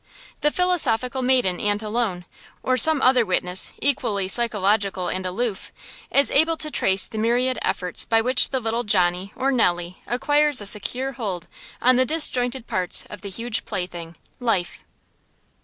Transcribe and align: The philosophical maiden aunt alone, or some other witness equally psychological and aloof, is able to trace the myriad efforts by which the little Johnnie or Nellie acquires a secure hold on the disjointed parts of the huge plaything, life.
The 0.41 0.49
philosophical 0.49 1.21
maiden 1.21 1.59
aunt 1.59 1.83
alone, 1.83 2.25
or 2.63 2.75
some 2.75 3.03
other 3.03 3.23
witness 3.23 3.73
equally 3.83 4.27
psychological 4.27 5.07
and 5.09 5.27
aloof, 5.27 5.71
is 6.09 6.31
able 6.31 6.57
to 6.57 6.71
trace 6.71 7.07
the 7.07 7.19
myriad 7.19 7.59
efforts 7.61 8.03
by 8.03 8.19
which 8.19 8.49
the 8.49 8.59
little 8.59 8.83
Johnnie 8.83 9.31
or 9.35 9.51
Nellie 9.51 9.99
acquires 10.07 10.59
a 10.59 10.65
secure 10.65 11.11
hold 11.11 11.47
on 11.83 11.97
the 11.97 12.05
disjointed 12.07 12.65
parts 12.65 13.05
of 13.11 13.21
the 13.21 13.29
huge 13.29 13.63
plaything, 13.65 14.15
life. 14.39 14.83